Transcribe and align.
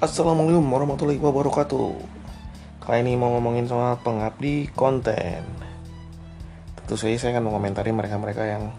Assalamualaikum 0.00 0.64
warahmatullahi 0.64 1.20
wabarakatuh. 1.20 1.92
Kali 2.80 3.04
ini 3.04 3.20
mau 3.20 3.36
ngomongin 3.36 3.68
soal 3.68 4.00
pengabdi 4.00 4.72
konten. 4.72 5.44
Tentu 6.72 6.96
saja 6.96 7.20
saya 7.20 7.36
akan 7.36 7.52
mengomentari 7.52 7.92
mereka-mereka 7.92 8.48
yang 8.48 8.72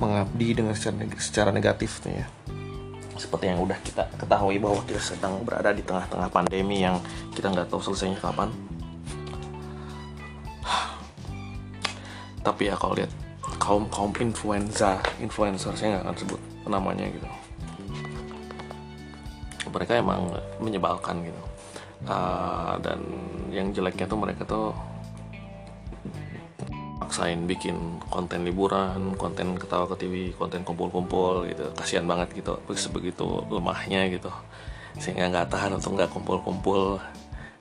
mengabdi 0.00 0.56
dengan 0.56 0.72
secara, 0.72 1.04
secara 1.20 1.50
negatif 1.52 2.00
ya. 2.08 2.24
Seperti 3.20 3.52
yang 3.52 3.60
udah 3.68 3.76
kita 3.84 4.08
ketahui 4.16 4.56
bahwa 4.56 4.80
kita 4.88 4.96
sedang 4.96 5.44
berada 5.44 5.76
di 5.76 5.84
tengah-tengah 5.84 6.32
pandemi 6.32 6.80
yang 6.80 7.04
kita 7.36 7.52
nggak 7.52 7.68
tahu 7.68 7.92
selesainya 7.92 8.16
kapan. 8.16 8.48
Tapi 12.40 12.72
ya 12.72 12.80
kalau 12.80 12.96
lihat 12.96 13.12
kaum 13.60 13.84
kaum 13.92 14.16
influenza, 14.24 15.04
influencer 15.20 15.76
saya 15.76 16.00
nggak 16.00 16.04
akan 16.08 16.16
sebut 16.16 16.40
namanya 16.64 17.12
gitu 17.12 17.45
mereka 19.76 20.00
emang 20.00 20.32
menyebalkan 20.56 21.20
gitu. 21.20 21.42
Uh, 22.08 22.76
dan 22.80 23.00
yang 23.52 23.72
jeleknya 23.76 24.08
tuh 24.08 24.20
mereka 24.20 24.48
tuh 24.48 24.72
maksain 26.96 27.44
bikin 27.44 27.76
konten 28.08 28.42
liburan, 28.42 29.12
konten 29.20 29.54
ketawa 29.60 29.84
ke 29.92 29.96
TV, 30.00 30.14
konten 30.32 30.64
kumpul-kumpul 30.64 31.44
gitu, 31.46 31.68
kasihan 31.76 32.08
banget 32.08 32.32
gitu, 32.34 32.56
sebegitu 32.72 33.44
lemahnya 33.52 34.08
gitu, 34.10 34.32
sehingga 34.96 35.28
nggak 35.28 35.48
tahan 35.52 35.76
untuk 35.76 35.94
nggak 35.94 36.10
kumpul-kumpul, 36.10 36.98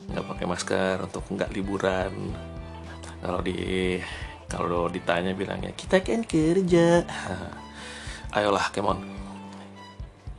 nggak 0.08 0.26
pakai 0.26 0.46
masker, 0.48 0.96
untuk 1.04 1.24
nggak 1.30 1.52
liburan. 1.52 2.12
Kalau 3.20 3.40
di 3.44 3.58
kalau 4.48 4.88
ditanya 4.88 5.36
bilangnya 5.36 5.76
kita 5.76 6.00
kan 6.00 6.24
kerja, 6.24 7.04
ayolah 8.40 8.72
kemon 8.72 9.25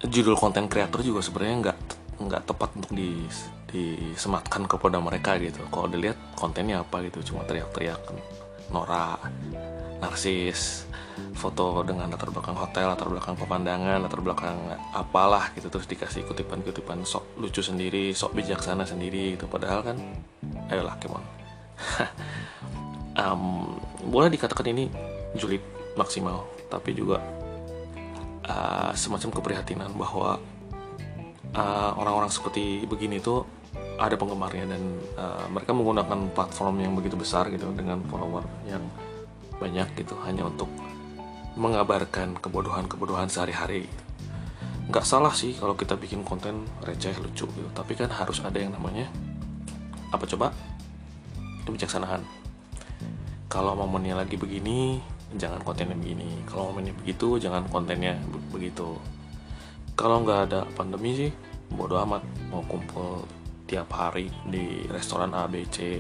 judul 0.05 0.36
konten 0.36 0.68
kreator 0.68 1.01
juga 1.01 1.24
sebenarnya 1.24 1.57
nggak 1.70 1.79
nggak 2.16 2.43
tepat 2.48 2.70
untuk 2.76 2.93
di 2.93 3.24
disematkan 3.66 4.65
kepada 4.65 5.02
mereka 5.02 5.37
gitu. 5.37 5.60
Kalau 5.68 5.90
dilihat 5.90 6.16
kontennya 6.38 6.80
apa 6.80 7.02
gitu 7.04 7.34
cuma 7.34 7.45
teriak-teriak 7.45 8.01
Nora 8.73 9.18
narsis 10.01 10.87
foto 11.32 11.80
dengan 11.80 12.12
latar 12.12 12.29
belakang 12.29 12.57
hotel 12.57 12.93
latar 12.93 13.09
belakang 13.09 13.37
pemandangan 13.40 14.04
latar 14.04 14.20
belakang 14.20 14.57
apalah 14.93 15.48
gitu 15.57 15.73
terus 15.73 15.88
dikasih 15.88 16.29
kutipan-kutipan 16.29 17.04
sok 17.09 17.40
lucu 17.40 17.65
sendiri 17.65 18.13
sok 18.13 18.37
bijaksana 18.37 18.85
sendiri 18.85 19.37
gitu. 19.37 19.48
Padahal 19.48 19.85
kan 19.85 19.96
ayolah 20.73 20.96
kemon 21.01 21.24
um, 23.16 23.76
boleh 24.13 24.29
dikatakan 24.32 24.66
ini 24.73 24.88
julid 25.37 25.63
maksimal 25.96 26.45
tapi 26.68 26.92
juga 26.96 27.20
uh, 28.46 28.90
semacam 28.94 29.30
keprihatinan 29.34 29.90
bahwa 29.94 30.38
uh, 31.54 31.90
orang-orang 31.98 32.30
uh, 32.30 32.34
seperti 32.34 32.86
begini 32.86 33.18
tuh 33.18 33.44
ada 33.96 34.16
penggemarnya 34.16 34.76
dan 34.76 34.82
uh, 35.16 35.46
mereka 35.48 35.72
menggunakan 35.72 36.32
platform 36.32 36.84
yang 36.84 36.92
begitu 36.96 37.16
besar 37.16 37.48
gitu 37.48 37.72
dengan 37.72 38.00
follower 38.08 38.44
yang 38.68 38.84
banyak 39.56 39.88
gitu 39.96 40.16
hanya 40.24 40.44
untuk 40.44 40.68
mengabarkan 41.56 42.36
kebodohan-kebodohan 42.36 43.32
sehari-hari. 43.32 43.88
Nggak 44.86 45.08
salah 45.08 45.32
sih 45.32 45.56
kalau 45.56 45.72
kita 45.74 45.96
bikin 45.96 46.22
konten 46.22 46.68
receh 46.84 47.16
lucu 47.18 47.48
gitu, 47.48 47.68
tapi 47.72 47.96
kan 47.96 48.12
harus 48.12 48.38
ada 48.44 48.60
yang 48.60 48.76
namanya 48.76 49.08
apa 50.12 50.28
coba 50.28 50.52
kebijaksanaan. 51.64 52.22
Kalau 53.48 53.72
momennya 53.72 54.20
lagi 54.20 54.36
begini, 54.36 55.00
jangan 55.35 55.59
kontennya 55.66 55.99
begini. 55.99 56.46
Kalau 56.46 56.71
momennya 56.71 56.95
begitu 57.02 57.43
jangan 57.43 57.66
kontennya 57.66 58.15
begitu. 58.55 58.95
Kalau 59.99 60.23
nggak 60.23 60.41
ada 60.51 60.60
pandemi 60.79 61.19
sih 61.19 61.30
bodo 61.74 61.99
amat. 62.07 62.23
Mau 62.55 62.63
kumpul 62.71 63.27
tiap 63.66 63.91
hari 63.91 64.31
di 64.47 64.86
restoran 64.86 65.34
ABC 65.34 65.98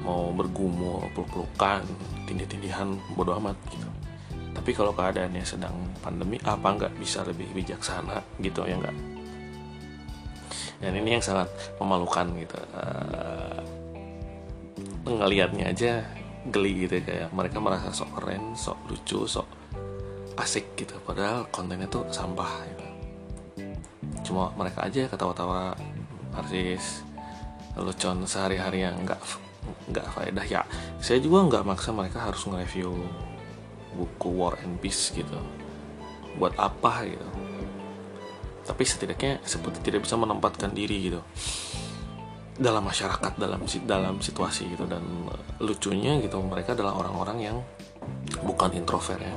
mau 0.00 0.32
bergumul 0.32 1.12
peluk-pelukan 1.12 1.84
tindih-tindihan 2.24 2.96
bodo 3.12 3.36
amat 3.36 3.56
gitu. 3.68 3.88
Tapi 4.56 4.70
kalau 4.72 4.96
keadaannya 4.96 5.44
sedang 5.44 5.76
pandemi 6.00 6.40
apa 6.40 6.72
nggak 6.72 6.96
bisa 6.96 7.20
lebih 7.28 7.52
bijaksana 7.52 8.24
gitu 8.40 8.64
ya 8.64 8.80
nggak? 8.80 8.96
Dan 10.80 10.96
ini 10.96 11.20
yang 11.20 11.24
sangat 11.24 11.52
memalukan 11.76 12.32
gitu. 12.40 12.56
Uh, 12.72 13.60
ngelihatnya 15.04 15.72
aja 15.72 16.04
geli 16.48 16.88
gitu 16.88 17.04
kayak 17.04 17.28
mereka 17.36 17.60
merasa 17.60 17.92
sok 17.92 18.16
keren 18.16 18.56
sok 18.56 18.78
lucu 18.88 19.28
sok 19.28 19.48
asik 20.40 20.72
gitu. 20.72 20.96
Padahal 21.04 21.44
kontennya 21.52 21.84
tuh 21.84 22.08
sampah 22.08 22.64
gitu. 22.64 22.86
Cuma 24.30 24.48
mereka 24.56 24.88
aja 24.88 25.04
ketawa-tawa 25.04 25.76
artis 26.32 27.04
lelucon 27.76 28.24
sehari-hari 28.24 28.88
yang 28.88 28.96
nggak 29.04 29.20
nggak 29.92 30.06
faedah. 30.16 30.46
Ya 30.48 30.64
saya 31.04 31.20
juga 31.20 31.44
nggak 31.44 31.64
maksa 31.68 31.92
mereka 31.92 32.24
harus 32.24 32.40
nge-review 32.48 32.96
buku 34.00 34.28
War 34.32 34.56
and 34.64 34.80
Peace 34.80 35.12
gitu. 35.12 35.36
Buat 36.40 36.56
apa 36.56 37.04
gitu. 37.04 37.28
Tapi 38.64 38.82
setidaknya 38.86 39.44
seperti 39.44 39.82
tidak 39.84 40.08
bisa 40.08 40.16
menempatkan 40.16 40.72
diri 40.72 41.10
gitu 41.10 41.20
dalam 42.60 42.84
masyarakat 42.84 43.32
dalam 43.40 43.64
dalam 43.88 44.14
situasi 44.20 44.68
gitu. 44.68 44.84
Dan 44.84 45.02
lucunya 45.58 46.20
gitu 46.20 46.36
mereka 46.44 46.76
adalah 46.76 47.00
orang-orang 47.00 47.38
yang 47.40 47.56
bukan 48.44 48.76
introvert 48.76 49.18
ya. 49.18 49.34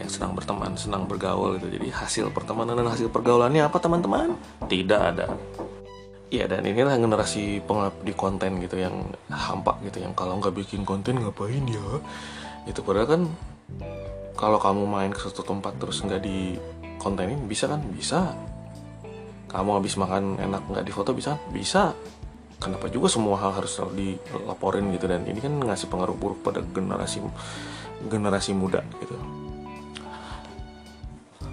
Yang 0.00 0.18
senang 0.18 0.32
berteman 0.32 0.72
senang 0.80 1.04
bergaul 1.04 1.60
gitu. 1.60 1.68
Jadi 1.68 1.92
hasil 1.92 2.32
pertemanan 2.32 2.80
dan 2.80 2.88
hasil 2.88 3.12
pergaulannya 3.12 3.68
apa 3.68 3.76
teman-teman? 3.76 4.32
Tidak 4.64 5.00
ada. 5.00 5.28
Ya 6.32 6.50
dan 6.50 6.66
inilah 6.66 6.98
generasi 6.98 7.62
pengabdi 7.62 8.16
konten 8.16 8.58
gitu 8.64 8.80
yang 8.80 9.12
hampa 9.28 9.76
gitu. 9.84 10.00
Yang 10.00 10.16
kalau 10.16 10.40
nggak 10.40 10.56
bikin 10.56 10.82
konten 10.88 11.20
ngapain 11.20 11.62
ya? 11.68 12.00
Itu 12.64 12.80
padahal 12.80 13.06
kan 13.06 13.22
kalau 14.34 14.58
kamu 14.58 14.82
main 14.88 15.12
ke 15.12 15.20
suatu 15.20 15.44
tempat 15.44 15.76
terus 15.78 16.00
nggak 16.00 16.24
di 16.24 16.56
kontenin 16.96 17.44
bisa 17.44 17.68
kan? 17.68 17.84
Bisa. 17.92 18.32
Kamu 19.52 19.78
habis 19.78 19.94
makan 19.94 20.42
enak 20.42 20.66
nggak 20.66 20.82
difoto 20.90 21.14
bisa? 21.14 21.38
Bisa 21.54 21.94
kenapa 22.64 22.88
juga 22.88 23.12
semua 23.12 23.36
hal 23.36 23.52
harus 23.52 23.76
selalu 23.76 24.16
dilaporin 24.16 24.88
gitu? 24.96 25.04
Dan 25.04 25.28
ini 25.28 25.36
kan 25.44 25.52
ngasih 25.52 25.92
pengaruh 25.92 26.16
buruk 26.16 26.40
pada 26.40 26.64
generasi 26.64 27.20
generasi 28.08 28.56
muda 28.56 28.80
gitu. 29.04 29.12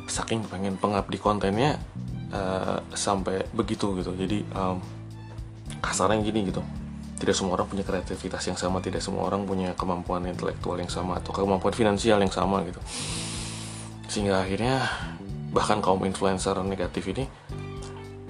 Saking 0.08 0.48
pengen 0.48 0.80
pengabdi 0.80 1.20
kontennya 1.20 1.76
uh, 2.32 2.80
sampai 2.96 3.44
begitu 3.52 3.92
gitu. 4.00 4.16
Jadi 4.16 4.48
um, 4.56 4.80
kasarnya 5.84 6.24
gini 6.24 6.48
gitu. 6.48 6.64
Tidak 7.20 7.36
semua 7.38 7.60
orang 7.60 7.70
punya 7.70 7.86
kreativitas 7.86 8.42
yang 8.50 8.58
sama 8.58 8.82
tidak 8.82 9.04
semua 9.04 9.28
orang 9.28 9.46
punya 9.46 9.78
kemampuan 9.78 10.26
intelektual 10.26 10.80
yang 10.80 10.90
sama 10.90 11.22
atau 11.22 11.36
kemampuan 11.36 11.76
finansial 11.76 12.18
yang 12.18 12.34
sama 12.34 12.64
gitu. 12.66 12.82
Sehingga 14.08 14.42
akhirnya 14.42 14.88
bahkan 15.52 15.84
kaum 15.84 16.02
influencer 16.08 16.56
negatif 16.64 17.12
ini 17.12 17.28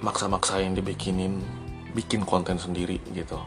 maksa-maksa 0.02 0.58
yang 0.58 0.74
dibikinin 0.74 1.61
bikin 1.92 2.24
konten 2.24 2.56
sendiri 2.56 2.98
gitu. 3.12 3.38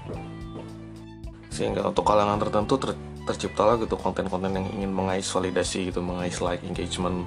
Sehingga 1.49 1.87
untuk 1.87 2.05
kalangan 2.05 2.41
tertentu 2.41 2.77
ter 2.77 2.91
terciptalah 3.25 3.81
gitu 3.81 3.97
konten-konten 3.97 4.53
yang 4.53 4.67
ingin 4.69 4.91
mengais 4.93 5.25
validasi 5.25 5.89
gitu 5.89 5.97
mengais 6.05 6.37
like 6.41 6.61
engagement 6.61 7.25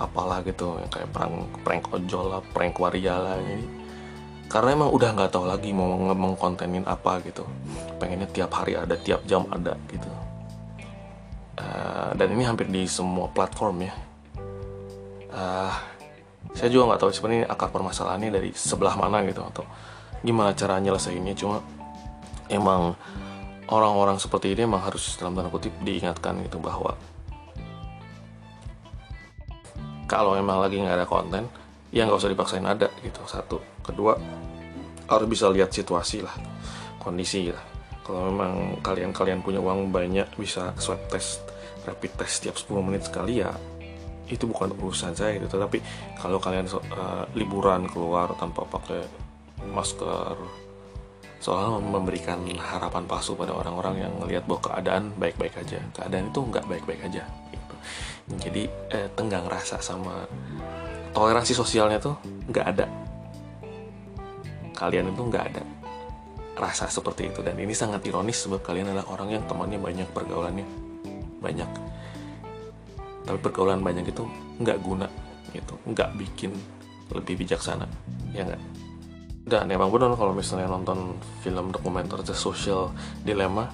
apalah 0.00 0.40
gitu. 0.42 0.80
Yang 0.80 0.90
kayak 1.00 1.08
prank 1.12 1.34
prank 1.62 1.84
ojol 1.92 2.24
lah 2.32 2.40
prank 2.52 2.80
waria 2.80 3.16
lah. 3.18 3.36
Ini 3.38 3.66
karena 4.48 4.76
emang 4.76 4.90
udah 4.92 5.10
nggak 5.16 5.30
tahu 5.32 5.44
lagi 5.48 5.72
mau 5.72 5.96
ngomong 5.96 6.36
kontenin 6.40 6.84
apa 6.88 7.20
gitu. 7.24 7.44
Pengennya 8.00 8.28
tiap 8.32 8.52
hari 8.56 8.76
ada 8.76 8.96
tiap 8.96 9.24
jam 9.28 9.44
ada 9.52 9.76
gitu. 9.92 10.10
Uh, 11.54 12.10
dan 12.18 12.34
ini 12.34 12.42
hampir 12.42 12.66
di 12.66 12.88
semua 12.88 13.30
platform 13.30 13.86
ya. 13.86 13.94
Uh, 15.34 15.74
saya 16.54 16.70
juga 16.70 16.94
nggak 16.94 17.00
tahu 17.02 17.10
sebenarnya 17.10 17.46
akar 17.50 17.74
permasalahannya 17.74 18.30
dari 18.30 18.50
sebelah 18.54 18.94
mana 18.94 19.26
gitu 19.26 19.42
atau 19.42 19.66
gimana 20.24 20.56
cara 20.56 20.80
nyelesainnya? 20.80 21.36
Cuma 21.36 21.60
emang 22.48 22.96
orang-orang 23.68 24.16
seperti 24.20 24.52
ini 24.56 24.64
emang 24.64 24.82
harus 24.82 25.16
dalam 25.20 25.36
tanda 25.36 25.52
kutip 25.52 25.72
diingatkan 25.80 26.40
gitu 26.44 26.60
bahwa 26.60 26.96
kalau 30.04 30.36
emang 30.36 30.60
lagi 30.60 30.80
nggak 30.80 31.00
ada 31.00 31.08
konten 31.08 31.48
ya 31.88 32.04
nggak 32.04 32.20
usah 32.20 32.32
dipaksain 32.32 32.66
ada 32.66 32.88
gitu 33.00 33.20
satu. 33.24 33.60
Kedua 33.84 34.16
harus 35.08 35.28
bisa 35.28 35.48
lihat 35.52 35.72
situasi 35.72 36.24
lah 36.24 36.34
kondisi 37.00 37.52
lah. 37.52 37.62
Kalau 38.04 38.28
memang 38.28 38.84
kalian-kalian 38.84 39.40
punya 39.40 39.60
uang 39.64 39.88
banyak 39.88 40.28
bisa 40.36 40.76
swab 40.76 41.00
test 41.08 41.40
rapid 41.88 42.20
test 42.20 42.44
setiap 42.44 42.56
10 42.56 42.84
menit 42.84 43.04
sekali 43.08 43.40
ya 43.40 43.52
itu 44.28 44.44
bukan 44.48 44.72
urusan 44.76 45.12
saya 45.16 45.36
gitu. 45.40 45.56
Tapi 45.56 45.80
kalau 46.20 46.40
kalian 46.40 46.68
uh, 46.68 47.24
liburan 47.36 47.88
keluar 47.88 48.32
tanpa 48.36 48.64
pakai 48.68 49.23
masker. 49.72 50.36
Soal 51.40 51.76
memberikan 51.80 52.40
harapan 52.56 53.04
palsu 53.04 53.36
pada 53.36 53.52
orang-orang 53.52 54.08
yang 54.08 54.12
melihat 54.16 54.48
bahwa 54.48 54.60
keadaan 54.64 55.12
baik-baik 55.20 55.60
aja. 55.60 55.80
Keadaan 55.92 56.32
itu 56.32 56.40
nggak 56.40 56.64
baik-baik 56.64 57.00
aja 57.04 57.24
gitu. 57.52 57.74
jadi 58.40 58.62
eh, 58.96 59.08
tenggang 59.12 59.44
rasa 59.44 59.76
sama 59.84 60.24
toleransi 61.12 61.52
sosialnya 61.52 62.00
tuh 62.00 62.16
nggak 62.48 62.66
ada. 62.76 62.86
Kalian 64.72 65.12
itu 65.12 65.22
nggak 65.22 65.44
ada 65.52 65.62
rasa 66.56 66.88
seperti 66.88 67.28
itu. 67.28 67.44
Dan 67.44 67.60
ini 67.60 67.76
sangat 67.76 68.00
ironis 68.08 68.40
sebab 68.48 68.64
kalian 68.64 68.96
adalah 68.96 69.06
orang 69.12 69.36
yang 69.36 69.44
temannya 69.44 69.76
banyak 69.76 70.08
pergaulannya 70.16 70.64
banyak. 71.44 71.70
Tapi 73.24 73.38
pergaulan 73.40 73.84
banyak 73.84 74.08
itu 74.08 74.24
nggak 74.64 74.78
guna 74.80 75.12
gitu. 75.52 75.76
Nggak 75.84 76.08
bikin 76.16 76.56
lebih 77.12 77.44
bijaksana 77.44 77.84
ya 78.32 78.42
nggak 78.48 78.62
dan 79.44 79.68
emang 79.68 79.92
benar 79.92 80.16
kalau 80.16 80.32
misalnya 80.32 80.72
nonton 80.72 81.20
film 81.44 81.68
dokumenter 81.68 82.24
The 82.24 82.32
Social 82.32 82.96
Dilemma 83.20 83.68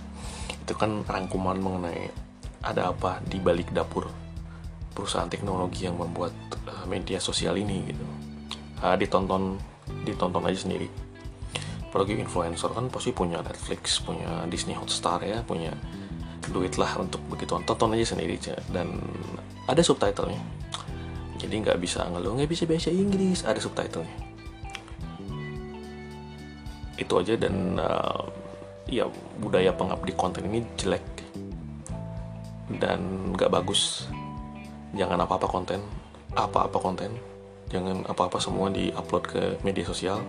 itu 0.66 0.74
kan 0.74 1.06
rangkuman 1.06 1.62
mengenai 1.62 2.10
ada 2.66 2.90
apa 2.90 3.22
di 3.22 3.38
balik 3.38 3.70
dapur 3.70 4.10
perusahaan 4.90 5.30
teknologi 5.30 5.86
yang 5.86 5.94
membuat 5.94 6.34
uh, 6.66 6.84
media 6.90 7.22
sosial 7.22 7.54
ini 7.54 7.86
gitu. 7.86 8.02
Uh, 8.82 8.98
ditonton 8.98 9.62
ditonton 10.02 10.42
aja 10.42 10.66
sendiri. 10.66 10.90
Apalagi 11.86 12.18
influencer 12.18 12.70
kan 12.74 12.90
pasti 12.90 13.14
punya 13.14 13.38
Netflix 13.38 14.02
punya 14.02 14.42
Disney 14.50 14.74
Hotstar 14.74 15.22
ya 15.22 15.46
punya 15.46 15.70
duit 16.50 16.74
lah 16.82 16.98
untuk 16.98 17.22
begitu 17.30 17.54
tonton 17.62 17.94
aja 17.94 18.18
sendiri 18.18 18.42
dan 18.74 18.98
ada 19.70 19.86
subtitlenya. 19.86 20.42
Jadi 21.38 21.54
nggak 21.62 21.78
bisa 21.78 22.10
ngeluh 22.10 22.42
nggak 22.42 22.50
bisa 22.50 22.66
bahasa 22.66 22.90
Inggris 22.90 23.46
ada 23.46 23.62
subtitlenya 23.62 24.29
itu 27.00 27.12
aja 27.16 27.34
dan 27.40 27.80
uh, 27.80 28.28
ya 28.84 29.08
budaya 29.40 29.72
pengabdi 29.72 30.12
konten 30.12 30.44
ini 30.52 30.60
jelek 30.76 31.04
dan 32.76 33.32
nggak 33.32 33.48
bagus. 33.48 34.06
Jangan 34.92 35.24
apa-apa 35.24 35.48
konten 35.48 35.80
apa-apa 36.34 36.78
konten. 36.78 37.10
Jangan 37.70 38.02
apa-apa 38.06 38.38
semua 38.42 38.66
diupload 38.70 39.24
ke 39.26 39.42
media 39.62 39.86
sosial. 39.86 40.22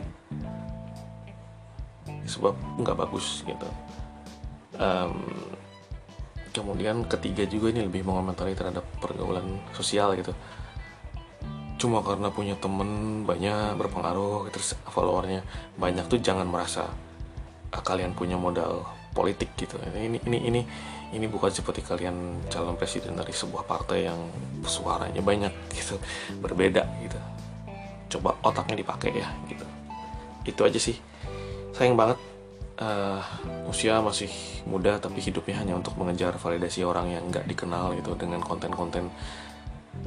Sebab 2.26 2.54
nggak 2.82 2.98
bagus 2.98 3.42
gitu. 3.46 3.70
Um, 4.78 5.26
kemudian 6.54 7.06
ketiga 7.06 7.46
juga 7.46 7.74
ini 7.74 7.86
lebih 7.90 8.06
mengomentari 8.06 8.54
terhadap 8.58 8.86
pergaulan 8.98 9.62
sosial 9.76 10.16
gitu 10.18 10.34
cuma 11.82 12.06
karena 12.06 12.30
punya 12.30 12.54
temen 12.62 13.24
banyak 13.26 13.74
berpengaruh 13.74 14.54
terus 14.54 14.78
followernya 14.94 15.42
banyak 15.82 16.06
tuh 16.06 16.22
jangan 16.22 16.46
merasa 16.46 16.86
ah, 17.74 17.82
kalian 17.82 18.14
punya 18.14 18.38
modal 18.38 18.86
politik 19.18 19.50
gitu. 19.58 19.82
Ini 19.82 20.22
ini 20.30 20.38
ini 20.46 20.62
ini 21.12 21.26
bukan 21.26 21.50
seperti 21.50 21.82
kalian 21.82 22.48
calon 22.54 22.78
presiden 22.78 23.18
dari 23.18 23.34
sebuah 23.34 23.66
partai 23.66 24.06
yang 24.06 24.20
suaranya 24.62 25.26
banyak 25.26 25.52
gitu. 25.74 25.98
Berbeda 26.38 26.86
gitu. 27.02 27.20
Coba 28.18 28.38
otaknya 28.46 28.78
dipakai 28.78 29.12
ya 29.18 29.28
gitu. 29.50 29.66
Itu 30.46 30.62
aja 30.62 30.78
sih. 30.78 30.96
Sayang 31.74 31.98
banget 31.98 32.22
uh, 32.78 33.26
usia 33.66 33.98
masih 34.06 34.30
muda 34.70 35.02
tapi 35.02 35.18
hidupnya 35.18 35.58
hanya 35.66 35.74
untuk 35.76 35.98
mengejar 35.98 36.38
validasi 36.38 36.86
orang 36.86 37.10
yang 37.10 37.24
nggak 37.34 37.50
dikenal 37.50 37.98
gitu 37.98 38.14
dengan 38.14 38.44
konten-konten 38.46 39.10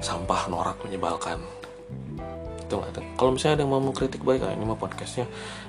sampah 0.00 0.48
norak 0.48 0.80
menyebalkan 0.86 1.42
itu 2.64 2.76
kalau 3.14 3.30
misalnya 3.36 3.60
ada 3.60 3.62
yang 3.68 3.72
mau 3.76 3.82
mengkritik 3.82 4.24
baik 4.24 4.42
ah, 4.42 4.50
ini 4.50 4.64
mah 4.64 4.78
podcastnya 4.80 5.28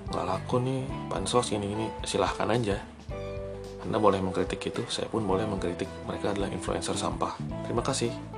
nggak 0.09 0.25
laku 0.25 0.63
nih 0.63 0.81
pansos 1.11 1.51
ini 1.51 1.67
ini 1.75 1.85
silahkan 2.07 2.47
aja. 2.49 2.79
Anda 3.85 4.01
boleh 4.01 4.17
mengkritik 4.17 4.57
itu 4.65 4.81
saya 4.89 5.05
pun 5.05 5.21
boleh 5.27 5.45
mengkritik. 5.45 5.85
Mereka 6.09 6.33
adalah 6.33 6.49
influencer 6.49 6.97
sampah. 6.97 7.37
Terima 7.67 7.85
kasih 7.85 8.34